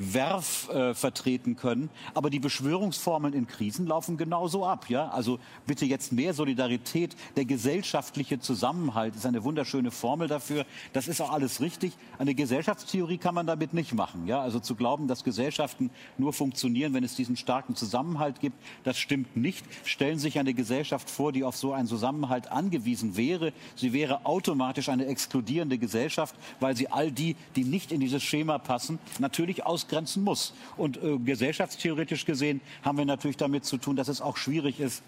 Werf 0.00 0.70
äh, 0.70 0.94
vertreten 0.94 1.56
können. 1.56 1.90
Aber 2.14 2.30
die 2.30 2.40
Beschwörungsformeln 2.40 3.34
in 3.34 3.46
Krisen 3.46 3.86
laufen 3.86 4.16
genauso 4.16 4.64
ab. 4.64 4.88
Ja? 4.88 5.10
Also 5.10 5.38
bitte 5.66 5.84
jetzt 5.84 6.10
mehr 6.10 6.32
Solidarität. 6.32 7.14
Der 7.36 7.44
gesellschaftliche 7.44 8.40
Zusammenhalt 8.40 9.14
ist 9.14 9.26
eine 9.26 9.44
wunderschöne 9.44 9.90
Formel 9.90 10.26
dafür. 10.26 10.64
Das 10.94 11.06
ist 11.06 11.20
auch 11.20 11.30
alles 11.30 11.60
richtig. 11.60 11.92
Eine 12.18 12.34
Gesellschaftstheorie 12.34 13.18
kann 13.18 13.34
man 13.34 13.46
damit 13.46 13.74
nicht 13.74 13.92
machen. 13.92 14.26
Ja? 14.26 14.40
Also 14.40 14.58
zu 14.58 14.74
glauben, 14.74 15.06
dass 15.06 15.22
Gesellschaften 15.22 15.90
nur 16.16 16.32
funktionieren, 16.32 16.94
wenn 16.94 17.04
es 17.04 17.14
diesen 17.14 17.36
starken 17.36 17.76
Zusammenhalt 17.76 18.40
gibt, 18.40 18.56
das 18.84 18.98
stimmt 18.98 19.36
nicht. 19.36 19.66
Stellen 19.84 20.18
Sie 20.18 20.22
sich 20.22 20.38
eine 20.38 20.54
Gesellschaft 20.54 21.10
vor, 21.10 21.32
die 21.32 21.44
auf 21.44 21.56
so 21.56 21.74
einen 21.74 21.88
Zusammenhalt 21.88 22.50
angewiesen 22.50 23.16
wäre. 23.18 23.52
Sie 23.76 23.92
wäre 23.92 24.24
automatisch 24.24 24.88
eine 24.88 25.06
exkludierende 25.06 25.76
Gesellschaft, 25.76 26.34
weil 26.58 26.74
sie 26.74 26.88
all 26.88 27.12
die, 27.12 27.36
die 27.56 27.64
nicht 27.64 27.92
in 27.92 28.00
dieses 28.00 28.22
Schema 28.22 28.58
passen, 28.58 28.98
natürlich 29.18 29.66
aus 29.66 29.88
ausgrenzen 29.90 30.22
muss. 30.22 30.52
Und 30.76 31.02
äh, 31.02 31.18
gesellschaftstheoretisch 31.18 32.24
gesehen 32.24 32.60
haben 32.82 32.98
wir 32.98 33.04
natürlich 33.04 33.36
damit 33.36 33.64
zu 33.64 33.76
tun, 33.76 33.96
dass 33.96 34.08
es 34.08 34.20
auch 34.20 34.36
schwierig 34.36 34.80
ist, 34.80 35.02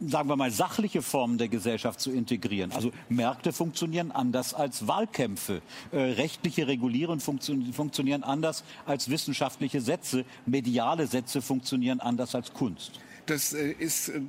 sagen 0.00 0.28
wir 0.28 0.36
mal, 0.36 0.50
sachliche 0.50 1.02
Formen 1.02 1.36
der 1.36 1.48
Gesellschaft 1.48 2.00
zu 2.00 2.12
integrieren. 2.12 2.70
Also 2.72 2.92
Märkte 3.08 3.52
funktionieren 3.52 4.12
anders 4.12 4.54
als 4.54 4.86
Wahlkämpfe. 4.86 5.62
Äh, 5.90 5.98
rechtliche 5.98 6.66
Regulierungen 6.66 7.20
funktio 7.20 7.56
funktionieren 7.72 8.22
anders 8.22 8.64
als 8.86 9.10
wissenschaftliche 9.10 9.80
Sätze. 9.80 10.24
Mediale 10.46 11.06
Sätze 11.06 11.42
funktionieren 11.42 12.00
anders 12.00 12.34
als 12.34 12.52
Kunst. 12.52 13.00
Das 13.26 13.52
äh, 13.52 13.72
ist 13.72 14.10
äh, 14.10 14.20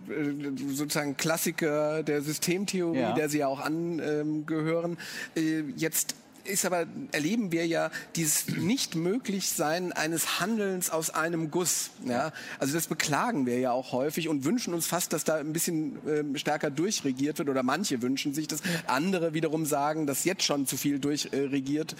sozusagen 0.67 1.17
Klassiker 1.17 2.01
der 2.01 2.21
Systemtheorie, 2.21 2.99
ja. 2.99 3.13
der 3.13 3.29
Sie 3.29 3.39
ja 3.39 3.47
auch 3.47 3.59
angehören. 3.59 4.97
Äh, 5.35 5.61
jetzt 5.75 6.15
ist 6.45 6.65
aber, 6.65 6.85
erleben 7.11 7.51
wir 7.51 7.67
ja 7.67 7.91
dieses 8.15 8.47
Nicht-Möglich-Sein 8.47 9.93
eines 9.93 10.39
Handelns 10.39 10.89
aus 10.89 11.09
einem 11.09 11.51
Guss. 11.51 11.91
Ja? 12.05 12.31
Also 12.59 12.73
das 12.73 12.87
beklagen 12.87 13.45
wir 13.45 13.59
ja 13.59 13.71
auch 13.71 13.91
häufig 13.91 14.29
und 14.29 14.45
wünschen 14.45 14.73
uns 14.73 14.87
fast, 14.87 15.13
dass 15.13 15.23
da 15.23 15.35
ein 15.35 15.53
bisschen 15.53 15.97
äh, 16.07 16.37
stärker 16.37 16.69
durchregiert 16.69 17.39
wird 17.39 17.49
oder 17.49 17.63
manche 17.63 18.01
wünschen 18.01 18.33
sich 18.33 18.47
das. 18.47 18.61
Andere 18.87 19.33
wiederum 19.33 19.65
sagen, 19.65 20.07
dass 20.07 20.23
jetzt 20.23 20.43
schon 20.43 20.65
zu 20.65 20.77
viel 20.77 20.99
durchregiert 20.99 21.95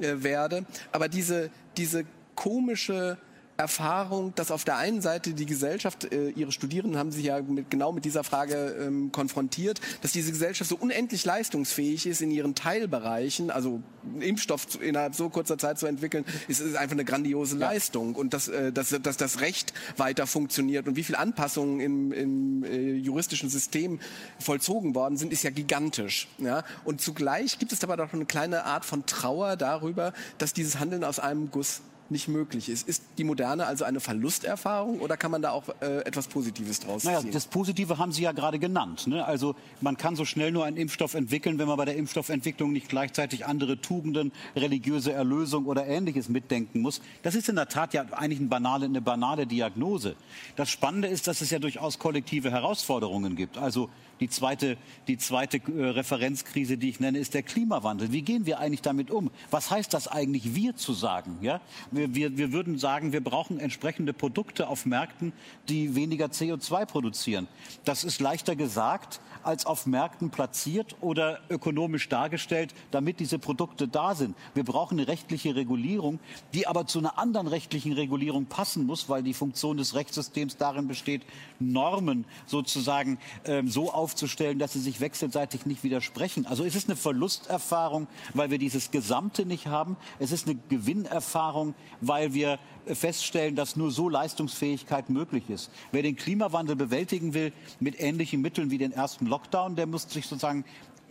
äh, 0.00 0.22
werde. 0.22 0.64
Aber 0.92 1.08
diese, 1.08 1.50
diese 1.76 2.04
komische 2.34 3.18
Erfahrung, 3.56 4.34
dass 4.34 4.50
auf 4.50 4.64
der 4.64 4.76
einen 4.76 5.00
Seite 5.00 5.32
die 5.32 5.46
Gesellschaft, 5.46 6.12
äh, 6.12 6.30
ihre 6.30 6.52
Studierenden 6.52 6.98
haben 6.98 7.10
sich 7.10 7.24
ja 7.24 7.40
mit, 7.40 7.70
genau 7.70 7.92
mit 7.92 8.04
dieser 8.04 8.22
Frage 8.22 8.76
ähm, 8.80 9.12
konfrontiert, 9.12 9.80
dass 10.02 10.12
diese 10.12 10.30
Gesellschaft 10.30 10.68
so 10.68 10.76
unendlich 10.76 11.24
leistungsfähig 11.24 12.06
ist 12.06 12.20
in 12.20 12.30
ihren 12.30 12.54
Teilbereichen, 12.54 13.50
also 13.50 13.80
Impfstoff 14.20 14.68
zu, 14.68 14.78
innerhalb 14.78 15.14
so 15.14 15.30
kurzer 15.30 15.56
Zeit 15.58 15.78
zu 15.78 15.86
entwickeln, 15.86 16.24
ist, 16.48 16.60
ist 16.60 16.76
einfach 16.76 16.94
eine 16.94 17.04
grandiose 17.04 17.56
ja. 17.56 17.70
Leistung 17.70 18.14
und 18.14 18.34
dass, 18.34 18.48
äh, 18.48 18.72
dass, 18.72 18.90
dass 19.02 19.16
das 19.16 19.40
Recht 19.40 19.72
weiter 19.96 20.26
funktioniert 20.26 20.86
und 20.86 20.96
wie 20.96 21.04
viele 21.04 21.18
Anpassungen 21.18 21.80
im, 21.80 22.12
im 22.12 22.64
äh, 22.64 22.92
juristischen 22.94 23.48
System 23.48 24.00
vollzogen 24.38 24.94
worden 24.94 25.16
sind, 25.16 25.32
ist 25.32 25.42
ja 25.42 25.50
gigantisch. 25.50 26.28
Ja? 26.38 26.62
Und 26.84 27.00
zugleich 27.00 27.58
gibt 27.58 27.72
es 27.72 27.82
aber 27.82 27.96
doch 27.96 28.12
eine 28.12 28.26
kleine 28.26 28.64
Art 28.64 28.84
von 28.84 29.06
Trauer 29.06 29.56
darüber, 29.56 30.12
dass 30.38 30.52
dieses 30.52 30.78
Handeln 30.78 31.04
aus 31.04 31.18
einem 31.18 31.50
Guss 31.50 31.80
nicht 32.10 32.28
möglich 32.28 32.68
ist. 32.68 32.88
Ist 32.88 33.02
die 33.18 33.24
Moderne 33.24 33.66
also 33.66 33.84
eine 33.84 34.00
Verlusterfahrung 34.00 35.00
oder 35.00 35.16
kann 35.16 35.30
man 35.30 35.42
da 35.42 35.50
auch 35.50 35.64
äh, 35.80 35.98
etwas 36.04 36.28
Positives 36.28 36.80
draus 36.80 37.02
ziehen? 37.02 37.12
Naja, 37.12 37.26
das 37.32 37.46
Positive 37.46 37.98
haben 37.98 38.12
Sie 38.12 38.22
ja 38.22 38.32
gerade 38.32 38.58
genannt. 38.58 39.06
Ne? 39.06 39.24
Also 39.24 39.54
man 39.80 39.96
kann 39.96 40.16
so 40.16 40.24
schnell 40.24 40.52
nur 40.52 40.64
einen 40.64 40.76
Impfstoff 40.76 41.14
entwickeln, 41.14 41.58
wenn 41.58 41.68
man 41.68 41.76
bei 41.76 41.84
der 41.84 41.96
Impfstoffentwicklung 41.96 42.72
nicht 42.72 42.88
gleichzeitig 42.88 43.46
andere 43.46 43.80
Tugenden, 43.80 44.32
religiöse 44.54 45.12
Erlösung 45.12 45.66
oder 45.66 45.86
Ähnliches 45.86 46.28
mitdenken 46.28 46.80
muss. 46.80 47.00
Das 47.22 47.34
ist 47.34 47.48
in 47.48 47.56
der 47.56 47.68
Tat 47.68 47.94
ja 47.94 48.04
eigentlich 48.12 48.40
eine 48.40 48.48
banale, 48.48 48.84
eine 48.86 49.00
banale 49.00 49.46
Diagnose. 49.46 50.16
Das 50.56 50.70
Spannende 50.70 51.08
ist, 51.08 51.26
dass 51.26 51.40
es 51.40 51.50
ja 51.50 51.58
durchaus 51.58 51.98
kollektive 51.98 52.50
Herausforderungen 52.50 53.36
gibt. 53.36 53.58
Also 53.58 53.90
die 54.20 54.28
zweite, 54.28 54.76
die 55.08 55.18
zweite 55.18 55.58
äh, 55.58 55.88
Referenzkrise, 55.90 56.78
die 56.78 56.88
ich 56.88 57.00
nenne, 57.00 57.18
ist 57.18 57.34
der 57.34 57.42
Klimawandel. 57.42 58.12
Wie 58.12 58.22
gehen 58.22 58.46
wir 58.46 58.58
eigentlich 58.58 58.82
damit 58.82 59.10
um? 59.10 59.30
Was 59.50 59.70
heißt 59.70 59.92
das 59.92 60.08
eigentlich, 60.08 60.54
wir 60.54 60.76
zu 60.76 60.92
sagen? 60.92 61.38
Ja? 61.40 61.60
Wir, 61.90 62.14
wir, 62.14 62.36
wir 62.36 62.52
würden 62.52 62.78
sagen, 62.78 63.12
wir 63.12 63.22
brauchen 63.22 63.58
entsprechende 63.58 64.12
Produkte 64.12 64.68
auf 64.68 64.86
Märkten, 64.86 65.32
die 65.68 65.94
weniger 65.94 66.26
CO2 66.26 66.86
produzieren. 66.86 67.48
Das 67.84 68.04
ist 68.04 68.20
leichter 68.20 68.56
gesagt 68.56 69.20
als 69.46 69.64
auf 69.64 69.86
Märkten 69.86 70.30
platziert 70.30 70.96
oder 71.00 71.38
ökonomisch 71.48 72.08
dargestellt, 72.08 72.74
damit 72.90 73.20
diese 73.20 73.38
Produkte 73.38 73.86
da 73.86 74.14
sind. 74.14 74.36
Wir 74.54 74.64
brauchen 74.64 74.98
eine 74.98 75.06
rechtliche 75.06 75.54
Regulierung, 75.54 76.18
die 76.52 76.66
aber 76.66 76.86
zu 76.86 76.98
einer 76.98 77.18
anderen 77.18 77.46
rechtlichen 77.46 77.92
Regulierung 77.92 78.46
passen 78.46 78.86
muss, 78.86 79.08
weil 79.08 79.22
die 79.22 79.34
Funktion 79.34 79.76
des 79.76 79.94
Rechtssystems 79.94 80.56
darin 80.56 80.88
besteht, 80.88 81.22
Normen 81.60 82.24
sozusagen 82.46 83.18
ähm, 83.44 83.68
so 83.68 83.92
aufzustellen, 84.06 84.60
dass 84.60 84.74
sie 84.74 84.78
sich 84.78 85.00
wechselseitig 85.00 85.66
nicht 85.66 85.82
widersprechen. 85.82 86.46
Also 86.46 86.64
es 86.64 86.76
ist 86.76 86.88
eine 86.88 86.94
Verlusterfahrung, 86.94 88.06
weil 88.34 88.52
wir 88.52 88.58
dieses 88.58 88.92
Gesamte 88.92 89.44
nicht 89.44 89.66
haben. 89.66 89.96
Es 90.20 90.30
ist 90.30 90.46
eine 90.46 90.56
Gewinnerfahrung, 90.68 91.74
weil 92.00 92.32
wir 92.32 92.60
feststellen, 92.86 93.56
dass 93.56 93.74
nur 93.74 93.90
so 93.90 94.08
Leistungsfähigkeit 94.08 95.10
möglich 95.10 95.50
ist. 95.50 95.72
Wer 95.90 96.02
den 96.02 96.14
Klimawandel 96.14 96.76
bewältigen 96.76 97.34
will 97.34 97.52
mit 97.80 97.98
ähnlichen 97.98 98.42
Mitteln 98.42 98.70
wie 98.70 98.78
den 98.78 98.92
ersten 98.92 99.26
Lockdown, 99.26 99.74
der 99.74 99.86
muss 99.88 100.08
sich 100.08 100.28
sozusagen 100.28 100.64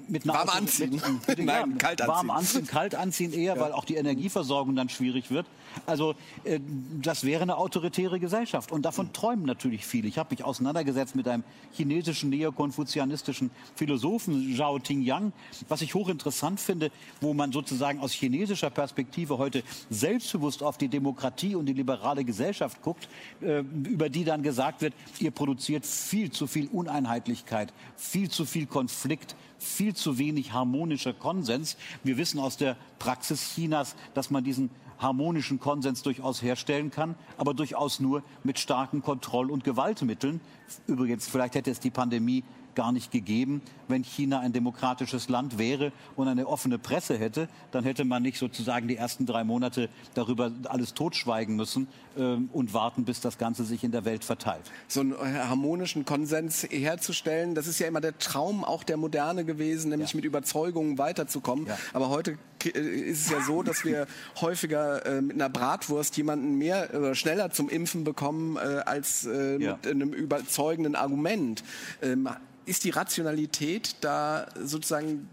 mit 0.09 0.27
warm 0.27 0.49
Auto, 0.49 0.57
anziehen. 0.57 0.91
Mit, 0.91 1.27
mit, 1.27 1.45
Nein, 1.45 1.71
ja, 1.71 1.77
kalt 1.77 2.01
anziehen. 2.01 2.15
Warm 2.15 2.29
anziehen, 2.29 2.67
kalt 2.67 2.95
anziehen 2.95 3.33
eher, 3.33 3.55
ja. 3.55 3.61
weil 3.61 3.71
auch 3.71 3.85
die 3.85 3.95
Energieversorgung 3.95 4.75
dann 4.75 4.89
schwierig 4.89 5.31
wird. 5.31 5.45
Also 5.85 6.15
äh, 6.43 6.59
das 7.01 7.23
wäre 7.23 7.43
eine 7.43 7.57
autoritäre 7.57 8.19
Gesellschaft 8.19 8.71
und 8.71 8.83
davon 8.83 9.13
träumen 9.13 9.45
natürlich 9.45 9.85
viele. 9.85 10.07
Ich 10.07 10.17
habe 10.17 10.29
mich 10.31 10.43
auseinandergesetzt 10.43 11.15
mit 11.15 11.27
einem 11.27 11.43
chinesischen 11.73 12.29
neokonfuzianistischen 12.29 13.51
Philosophen 13.75 14.55
Zhao 14.55 14.79
Tingyang, 14.79 15.33
was 15.67 15.81
ich 15.81 15.93
hochinteressant 15.93 16.59
finde, 16.59 16.91
wo 17.21 17.33
man 17.33 17.51
sozusagen 17.51 17.99
aus 17.99 18.11
chinesischer 18.11 18.69
Perspektive 18.69 19.37
heute 19.37 19.63
selbstbewusst 19.89 20.63
auf 20.63 20.77
die 20.77 20.87
Demokratie 20.87 21.55
und 21.55 21.65
die 21.65 21.73
liberale 21.73 22.23
Gesellschaft 22.23 22.81
guckt, 22.81 23.07
äh, 23.41 23.59
über 23.59 24.09
die 24.09 24.23
dann 24.23 24.43
gesagt 24.43 24.81
wird, 24.81 24.93
ihr 25.19 25.31
produziert 25.31 25.85
viel 25.85 26.31
zu 26.31 26.47
viel 26.47 26.67
Uneinheitlichkeit, 26.67 27.73
viel 27.97 28.29
zu 28.29 28.45
viel 28.45 28.65
Konflikt, 28.65 29.35
viel 29.57 29.95
zu 29.95 30.17
wenig 30.17 30.53
harmonischer 30.53 31.13
Konsens. 31.13 31.77
Wir 32.03 32.17
wissen 32.17 32.39
aus 32.39 32.57
der 32.57 32.77
Praxis 32.99 33.53
Chinas, 33.53 33.95
dass 34.13 34.29
man 34.29 34.43
diesen 34.43 34.69
harmonischen 34.99 35.59
Konsens 35.59 36.01
durchaus 36.03 36.41
herstellen 36.41 36.91
kann, 36.91 37.15
aber 37.37 37.53
durchaus 37.53 37.99
nur 37.99 38.23
mit 38.43 38.59
starken 38.59 39.01
Kontroll- 39.01 39.51
und 39.51 39.63
Gewaltmitteln. 39.63 40.39
Übrigens, 40.87 41.27
vielleicht 41.27 41.55
hätte 41.55 41.71
es 41.71 41.79
die 41.79 41.89
Pandemie 41.89 42.43
gar 42.75 42.91
nicht 42.91 43.11
gegeben, 43.11 43.61
wenn 43.87 44.03
China 44.03 44.39
ein 44.39 44.53
demokratisches 44.53 45.29
Land 45.29 45.57
wäre 45.57 45.91
und 46.15 46.27
eine 46.27 46.47
offene 46.47 46.77
Presse 46.77 47.17
hätte, 47.17 47.47
dann 47.71 47.83
hätte 47.83 48.05
man 48.05 48.23
nicht 48.23 48.37
sozusagen 48.37 48.87
die 48.87 48.97
ersten 48.97 49.25
drei 49.25 49.43
Monate 49.43 49.89
darüber 50.13 50.51
alles 50.65 50.93
totschweigen 50.93 51.55
müssen 51.55 51.87
äh, 52.17 52.21
und 52.21 52.73
warten, 52.73 53.05
bis 53.05 53.21
das 53.21 53.37
Ganze 53.37 53.63
sich 53.63 53.83
in 53.83 53.91
der 53.91 54.05
Welt 54.05 54.23
verteilt. 54.23 54.71
So 54.87 55.01
einen 55.01 55.17
harmonischen 55.19 56.05
Konsens 56.05 56.63
herzustellen, 56.69 57.55
das 57.55 57.67
ist 57.67 57.79
ja 57.79 57.87
immer 57.87 58.01
der 58.01 58.17
Traum 58.17 58.63
auch 58.63 58.83
der 58.83 58.97
Moderne 58.97 59.45
gewesen, 59.45 59.89
nämlich 59.89 60.11
ja. 60.11 60.17
mit 60.17 60.25
Überzeugungen 60.25 60.97
weiterzukommen. 60.97 61.67
Ja. 61.67 61.77
Aber 61.93 62.09
heute 62.09 62.31
äh, 62.31 62.37
ist 62.65 63.25
es 63.25 63.29
ja 63.29 63.41
so, 63.41 63.63
dass 63.63 63.85
wir 63.85 64.07
häufiger 64.41 65.05
äh, 65.05 65.21
mit 65.21 65.35
einer 65.35 65.49
Bratwurst 65.49 66.17
jemanden 66.17 66.57
mehr 66.57 66.89
oder 66.93 67.11
äh, 67.11 67.15
schneller 67.15 67.51
zum 67.51 67.69
Impfen 67.69 68.03
bekommen 68.03 68.57
äh, 68.57 68.59
als 68.85 69.25
äh, 69.25 69.57
ja. 69.57 69.73
mit 69.73 69.87
einem 69.87 70.13
überzeugenden 70.13 70.95
Argument. 70.95 71.63
Ähm, 72.01 72.29
ist 72.65 72.83
die 72.83 72.89
Rationalität 72.89 73.95
da 74.01 74.47
sozusagen 74.61 75.27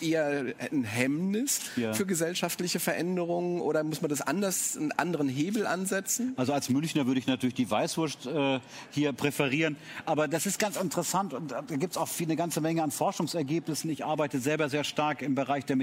eher 0.00 0.54
ein 0.72 0.84
Hemmnis 0.84 1.60
ja. 1.76 1.92
für 1.92 2.06
gesellschaftliche 2.06 2.80
Veränderungen 2.80 3.60
oder 3.60 3.84
muss 3.84 4.02
man 4.02 4.08
das 4.08 4.20
anders, 4.20 4.76
einen 4.76 4.92
anderen 4.92 5.28
Hebel 5.28 5.66
ansetzen? 5.66 6.34
Also 6.36 6.52
als 6.52 6.68
Münchner 6.68 7.06
würde 7.06 7.20
ich 7.20 7.26
natürlich 7.26 7.54
die 7.54 7.70
Weißwurst 7.70 8.26
äh, 8.26 8.60
hier 8.90 9.12
präferieren. 9.12 9.76
Aber 10.06 10.28
das 10.28 10.46
ist 10.46 10.58
ganz 10.58 10.76
interessant 10.76 11.34
und 11.34 11.52
da 11.52 11.60
gibt 11.60 11.92
es 11.92 11.96
auch 11.96 12.08
eine 12.20 12.36
ganze 12.36 12.60
Menge 12.60 12.82
an 12.82 12.90
Forschungsergebnissen. 12.90 13.88
Ich 13.90 14.04
arbeite 14.04 14.40
selber 14.40 14.68
sehr 14.68 14.84
stark 14.84 15.22
im 15.22 15.34
Bereich 15.34 15.64
der 15.64 15.76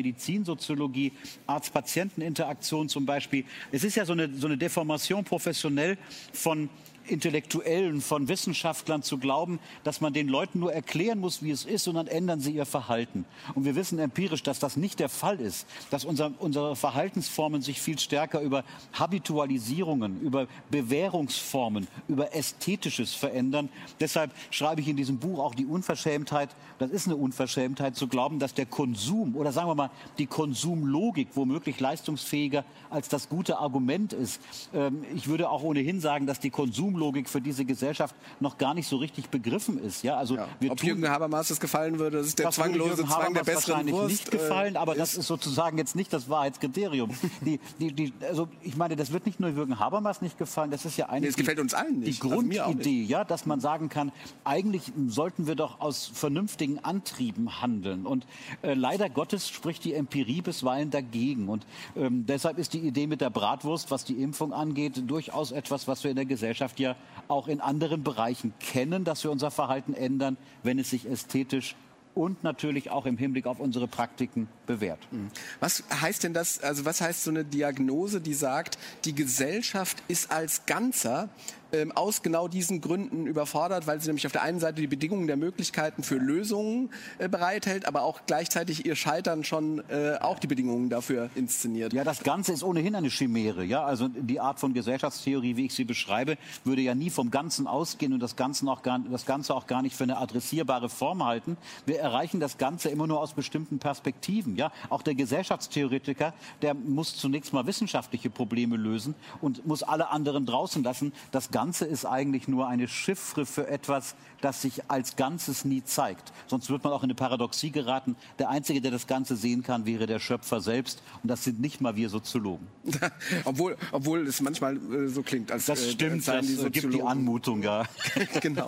Medizinsoziologie, 0.57 1.11
Arzt-Patienten-Interaktion 1.45 2.89
zum 2.89 3.05
Beispiel. 3.05 3.45
Es 3.71 3.83
ist 3.83 3.95
ja 3.95 4.05
so 4.05 4.13
eine, 4.13 4.33
so 4.33 4.47
eine 4.47 4.57
Deformation 4.57 5.23
professionell 5.23 5.97
von 6.33 6.69
Intellektuellen, 7.07 8.01
von 8.01 8.27
Wissenschaftlern 8.27 9.03
zu 9.03 9.17
glauben, 9.17 9.59
dass 9.83 10.01
man 10.01 10.13
den 10.13 10.27
Leuten 10.27 10.59
nur 10.59 10.73
erklären 10.73 11.19
muss, 11.19 11.41
wie 11.41 11.51
es 11.51 11.65
ist, 11.65 11.87
und 11.87 11.95
dann 11.95 12.07
ändern 12.07 12.39
sie 12.39 12.51
ihr 12.51 12.65
Verhalten. 12.65 13.25
Und 13.55 13.65
wir 13.65 13.75
wissen 13.75 13.99
empirisch, 13.99 14.43
dass 14.43 14.59
das 14.59 14.77
nicht 14.77 14.99
der 14.99 15.09
Fall 15.09 15.39
ist, 15.39 15.67
dass 15.89 16.05
unser, 16.05 16.31
unsere 16.39 16.75
Verhaltensformen 16.75 17.61
sich 17.61 17.81
viel 17.81 17.99
stärker 17.99 18.41
über 18.41 18.63
Habitualisierungen, 18.93 20.21
über 20.21 20.47
Bewährungsformen, 20.69 21.87
über 22.07 22.35
Ästhetisches 22.35 23.13
verändern. 23.13 23.69
Deshalb 23.99 24.31
schreibe 24.51 24.81
ich 24.81 24.87
in 24.87 24.97
diesem 24.97 25.17
Buch 25.17 25.39
auch 25.39 25.55
die 25.55 25.65
Unverschämtheit, 25.65 26.49
das 26.79 26.91
ist 26.91 27.07
eine 27.07 27.15
Unverschämtheit, 27.15 27.95
zu 27.95 28.07
glauben, 28.07 28.39
dass 28.39 28.53
der 28.53 28.65
Konsum 28.65 29.35
oder 29.35 29.51
sagen 29.51 29.69
wir 29.69 29.75
mal 29.75 29.91
die 30.17 30.27
Konsumlogik 30.27 31.29
womöglich 31.33 31.79
leistungsfähiger 31.79 32.63
als 32.89 33.09
das 33.09 33.29
gute 33.29 33.57
Argument 33.57 34.13
ist. 34.13 34.41
Ähm, 34.73 35.03
ich 35.15 35.27
würde 35.27 35.49
auch 35.49 35.63
ohnehin 35.63 35.99
sagen, 35.99 36.27
dass 36.27 36.39
die 36.39 36.49
Konsum 36.49 36.95
Konsumlogik 36.97 37.29
für 37.29 37.41
diese 37.41 37.63
Gesellschaft 37.65 38.15
noch 38.39 38.57
gar 38.57 38.73
nicht 38.73 38.87
so 38.87 38.97
richtig 38.97 39.29
begriffen 39.29 39.81
ist. 39.81 40.03
Ja, 40.03 40.17
also 40.17 40.35
ja. 40.35 40.47
Ob 40.69 40.83
Jürgen 40.83 41.07
Habermas 41.07 41.49
das 41.49 41.59
gefallen 41.59 41.99
würde, 41.99 42.17
das 42.17 42.27
ist 42.27 42.39
der 42.39 42.49
zwanglose 42.49 43.05
Zwang 43.05 43.33
der 43.33 43.43
besseren 43.43 43.67
wahrscheinlich 43.67 43.95
Wurst, 43.95 44.09
nicht 44.09 44.31
gefallen, 44.31 44.75
äh, 44.75 44.79
aber 44.79 44.95
das 44.95 45.15
ist 45.15 45.27
sozusagen 45.27 45.77
jetzt 45.77 45.95
nicht 45.95 46.11
das 46.11 46.29
Wahrheitskriterium. 46.29 47.11
die, 47.41 47.59
die, 47.79 47.93
die, 47.93 48.13
also 48.21 48.47
ich 48.63 48.75
meine, 48.75 48.95
das 48.95 49.11
wird 49.11 49.25
nicht 49.25 49.39
nur 49.39 49.49
Jürgen 49.51 49.79
Habermas 49.79 50.21
nicht 50.21 50.37
gefallen, 50.37 50.71
das 50.71 50.85
ist 50.85 50.97
ja 50.97 51.07
eigentlich 51.09 51.35
nee, 51.35 51.41
gefällt 51.41 51.59
uns 51.59 51.73
allen 51.73 51.99
nicht. 51.99 52.23
die 52.23 52.29
also 52.29 52.35
Grundidee, 52.35 53.03
ja, 53.03 53.23
dass 53.23 53.45
man 53.45 53.59
sagen 53.59 53.89
kann, 53.89 54.11
eigentlich 54.43 54.91
sollten 55.07 55.47
wir 55.47 55.55
doch 55.55 55.79
aus 55.79 56.09
vernünftigen 56.13 56.79
Antrieben 56.79 57.61
handeln. 57.61 58.05
Und 58.05 58.25
äh, 58.61 58.73
leider 58.73 59.09
Gottes 59.09 59.49
spricht 59.49 59.83
die 59.83 59.93
Empirie 59.93 60.41
bisweilen 60.41 60.89
dagegen. 60.89 61.49
Und 61.49 61.65
ähm, 61.95 62.25
deshalb 62.25 62.57
ist 62.57 62.73
die 62.73 62.79
Idee 62.79 63.07
mit 63.07 63.21
der 63.21 63.29
Bratwurst, 63.29 63.91
was 63.91 64.03
die 64.05 64.21
Impfung 64.21 64.53
angeht, 64.53 65.03
durchaus 65.07 65.51
etwas, 65.51 65.87
was 65.87 66.03
wir 66.03 66.11
in 66.11 66.15
der 66.15 66.25
Gesellschaft 66.25 66.79
ja 66.79 66.86
wir 66.87 66.95
auch 67.27 67.47
in 67.47 67.59
anderen 67.59 68.03
Bereichen 68.03 68.53
kennen, 68.59 69.03
dass 69.03 69.23
wir 69.23 69.31
unser 69.31 69.51
Verhalten 69.51 69.93
ändern, 69.93 70.37
wenn 70.63 70.79
es 70.79 70.89
sich 70.89 71.05
ästhetisch 71.09 71.75
und 72.15 72.43
natürlich 72.43 72.89
auch 72.89 73.05
im 73.05 73.17
Hinblick 73.17 73.45
auf 73.45 73.59
unsere 73.59 73.87
Praktiken 73.87 74.47
bewährt. 74.65 74.99
Mhm. 75.11 75.29
Was 75.59 75.83
heißt 76.01 76.23
denn 76.23 76.33
das, 76.33 76.63
also 76.63 76.85
was 76.85 77.01
heißt 77.01 77.23
so 77.23 77.29
eine 77.29 77.45
Diagnose, 77.45 78.21
die 78.21 78.33
sagt, 78.33 78.79
die 79.05 79.13
Gesellschaft 79.13 80.01
ist 80.07 80.31
als 80.31 80.65
Ganzer 80.65 81.29
ähm, 81.71 81.91
aus 81.91 82.21
genau 82.21 82.47
diesen 82.47 82.81
Gründen 82.81 83.27
überfordert, 83.27 83.87
weil 83.87 83.99
sie 83.99 84.07
nämlich 84.07 84.25
auf 84.25 84.31
der 84.31 84.41
einen 84.41 84.59
Seite 84.59 84.81
die 84.81 84.87
Bedingungen 84.87 85.27
der 85.27 85.37
Möglichkeiten 85.37 86.03
für 86.03 86.15
Lösungen 86.15 86.89
äh, 87.17 87.29
bereithält, 87.29 87.85
aber 87.85 88.03
auch 88.03 88.21
gleichzeitig 88.25 88.85
ihr 88.85 88.95
Scheitern 88.95 89.43
schon 89.43 89.83
äh, 89.89 90.17
auch 90.19 90.39
die 90.39 90.47
Bedingungen 90.47 90.89
dafür 90.89 91.29
inszeniert. 91.35 91.93
Ja, 91.93 92.03
das 92.03 92.23
Ganze 92.23 92.53
ist 92.53 92.63
ohnehin 92.63 92.95
eine 92.95 93.09
Chimäre. 93.09 93.63
Ja? 93.63 93.83
Also 93.83 94.07
die 94.07 94.39
Art 94.39 94.59
von 94.59 94.73
Gesellschaftstheorie, 94.73 95.55
wie 95.55 95.65
ich 95.65 95.73
sie 95.73 95.85
beschreibe, 95.85 96.37
würde 96.63 96.81
ja 96.81 96.95
nie 96.95 97.09
vom 97.09 97.31
Ganzen 97.31 97.67
ausgehen 97.67 98.13
und 98.13 98.19
das 98.19 98.35
Ganze 98.35 98.67
auch 98.67 98.81
gar, 98.81 98.99
das 98.99 99.25
Ganze 99.25 99.53
auch 99.53 99.67
gar 99.67 99.81
nicht 99.81 99.95
für 99.95 100.03
eine 100.03 100.17
adressierbare 100.17 100.89
Form 100.89 101.23
halten. 101.23 101.57
Wir 101.85 101.99
erreichen 101.99 102.39
das 102.39 102.57
Ganze 102.57 102.89
immer 102.89 103.07
nur 103.07 103.19
aus 103.19 103.33
bestimmten 103.33 103.79
Perspektiven. 103.79 104.55
Ja? 104.55 104.71
Auch 104.89 105.01
der 105.01 105.15
Gesellschaftstheoretiker, 105.15 106.33
der 106.61 106.73
muss 106.73 107.15
zunächst 107.15 107.53
mal 107.53 107.65
wissenschaftliche 107.65 108.29
Probleme 108.29 108.77
lösen 108.77 109.15
und 109.41 109.65
muss 109.65 109.83
alle 109.83 110.09
anderen 110.09 110.45
draußen 110.45 110.83
lassen. 110.83 111.13
Das 111.31 111.51
Ganze 111.57 111.85
ist 111.85 112.05
eigentlich 112.05 112.47
nur 112.47 112.67
eine 112.67 112.87
Chiffre 112.87 113.47
für 113.47 113.67
etwas, 113.67 114.13
das 114.41 114.61
sich 114.61 114.91
als 114.91 115.15
Ganzes 115.15 115.65
nie 115.65 115.83
zeigt. 115.83 116.31
Sonst 116.45 116.69
wird 116.69 116.83
man 116.83 116.93
auch 116.93 117.01
in 117.01 117.07
eine 117.07 117.15
Paradoxie 117.15 117.71
geraten. 117.71 118.15
Der 118.37 118.49
Einzige, 118.49 118.79
der 118.79 118.91
das 118.91 119.07
Ganze 119.07 119.35
sehen 119.35 119.63
kann, 119.63 119.87
wäre 119.87 120.05
der 120.05 120.19
Schöpfer 120.19 120.61
selbst. 120.61 121.01
Und 121.23 121.29
das 121.29 121.43
sind 121.43 121.59
nicht 121.59 121.81
mal 121.81 121.95
wir 121.95 122.09
Soziologen. 122.09 122.67
obwohl, 123.45 123.75
obwohl 123.91 124.27
es 124.27 124.39
manchmal 124.39 124.77
äh, 124.77 125.07
so 125.07 125.23
klingt. 125.23 125.51
Als, 125.51 125.65
das 125.65 125.81
äh, 125.81 125.91
stimmt, 125.93 126.27
äh, 126.27 126.41
das 126.41 126.71
gibt 126.71 126.93
die 126.93 127.01
Anmutung, 127.01 127.63
ja. 127.63 127.85
genau. 128.39 128.67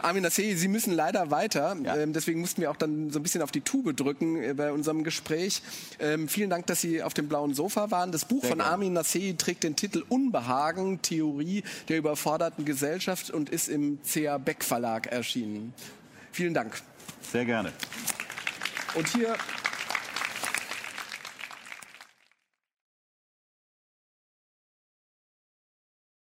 Armin 0.00 0.22
Nassei, 0.22 0.54
Sie 0.54 0.68
müssen 0.68 0.94
leider 0.94 1.30
weiter. 1.30 1.76
Ja. 1.84 1.94
Ähm, 1.94 2.14
deswegen 2.14 2.40
mussten 2.40 2.62
wir 2.62 2.70
auch 2.70 2.76
dann 2.76 3.10
so 3.10 3.18
ein 3.18 3.22
bisschen 3.22 3.42
auf 3.42 3.50
die 3.50 3.60
Tube 3.60 3.94
drücken 3.94 4.42
äh, 4.42 4.54
bei 4.54 4.72
unserem 4.72 5.04
Gespräch. 5.04 5.60
Ähm, 5.98 6.26
vielen 6.26 6.48
Dank, 6.48 6.66
dass 6.68 6.80
Sie 6.80 7.02
auf 7.02 7.12
dem 7.12 7.28
blauen 7.28 7.52
Sofa 7.52 7.90
waren. 7.90 8.12
Das 8.12 8.24
Buch 8.24 8.40
Sehr 8.40 8.48
von 8.48 8.58
gerne. 8.60 8.72
Armin 8.72 8.94
Nassei 8.94 9.34
trägt 9.36 9.64
den 9.64 9.76
Titel 9.76 10.04
Unbehagen, 10.08 11.02
Theorie 11.02 11.64
der 11.98 12.10
überforderten 12.10 12.64
Gesellschaft 12.64 13.30
und 13.30 13.50
ist 13.50 13.68
im 13.68 14.02
C.A. 14.04 14.38
Beck 14.38 14.62
Verlag 14.62 15.08
erschienen. 15.08 15.74
Vielen 16.30 16.54
Dank. 16.54 16.80
Sehr 17.32 17.44
gerne. 17.44 17.72
Und 18.94 19.08
hier 19.08 19.34